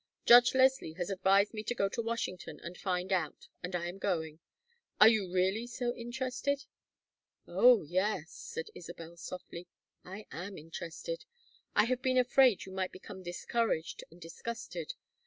Judge 0.25 0.55
Leslie 0.55 0.93
has 0.93 1.11
advised 1.11 1.53
me 1.53 1.61
to 1.61 1.75
go 1.75 1.87
to 1.87 2.01
Washington 2.01 2.59
and 2.63 2.75
find 2.75 3.13
out, 3.13 3.47
and 3.61 3.75
I 3.75 3.87
am 3.87 3.99
going. 3.99 4.39
Are 4.99 5.07
you 5.07 5.31
really 5.31 5.67
so 5.67 5.93
interested?" 5.95 6.65
"Oh 7.47 7.83
yes," 7.83 8.31
said 8.31 8.71
Isabel, 8.73 9.15
softly. 9.15 9.67
"I 10.03 10.25
am 10.31 10.57
interested! 10.57 11.25
I 11.75 11.83
have 11.85 12.01
been 12.01 12.17
afraid 12.17 12.65
you 12.65 12.71
might 12.71 12.91
become 12.91 13.21
discouraged 13.21 14.03
and 14.09 14.19
disgusted. 14.19 14.95